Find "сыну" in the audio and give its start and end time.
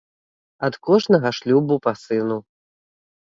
2.05-2.37